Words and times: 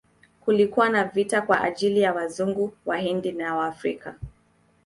Kulikuwa 0.41 0.89
na 0.89 1.03
viti 1.03 1.41
kwa 1.41 1.61
ajili 1.61 2.01
ya 2.01 2.13
Wazungu, 2.13 2.73
Wahindi 2.85 3.31
na 3.31 3.55
Waafrika. 3.55 4.15